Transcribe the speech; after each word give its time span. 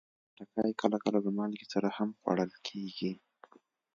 خټکی 0.35 0.71
کله 0.81 0.97
کله 1.03 1.19
له 1.25 1.31
مالګې 1.37 1.65
سره 1.73 1.87
هم 1.97 2.09
خوړل 2.19 2.51
کېږي. 2.67 3.11